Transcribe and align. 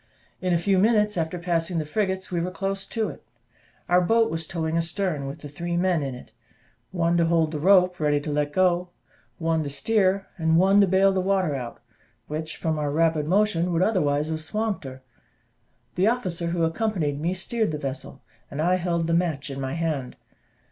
In 0.41 0.51
a 0.51 0.57
few 0.57 0.79
minutes 0.79 1.15
after 1.15 1.37
passing 1.37 1.77
the 1.77 1.85
frigates 1.85 2.31
we 2.31 2.41
were 2.41 2.49
close 2.49 2.87
to 2.87 3.09
it; 3.09 3.23
our 3.87 4.01
boat 4.01 4.31
was 4.31 4.47
towing 4.47 4.75
astern, 4.75 5.27
with 5.27 5.43
three 5.55 5.77
men 5.77 6.01
in 6.01 6.15
it 6.15 6.31
one 6.89 7.17
to 7.17 7.25
hold 7.25 7.51
the 7.51 7.59
rope 7.59 7.99
ready 7.99 8.19
to 8.21 8.31
let 8.31 8.51
go, 8.51 8.89
one 9.37 9.61
to 9.61 9.69
steer, 9.69 10.25
and 10.39 10.57
one 10.57 10.81
to 10.81 10.87
bale 10.87 11.11
the 11.11 11.21
water 11.21 11.53
out, 11.53 11.83
which, 12.25 12.57
from 12.57 12.79
our 12.79 12.89
rapid 12.89 13.27
motion, 13.27 13.71
would 13.71 13.83
otherwise 13.83 14.29
have 14.29 14.41
swamped 14.41 14.85
her. 14.85 15.03
The 15.93 16.07
officer 16.07 16.47
who 16.47 16.63
accompanied 16.63 17.21
me 17.21 17.35
steered 17.35 17.69
the 17.71 17.77
vessel, 17.77 18.23
and 18.49 18.59
I 18.59 18.77
held 18.77 19.05
the 19.05 19.13
match 19.13 19.51
in 19.51 19.61
my 19.61 19.73
hand. 19.75 20.15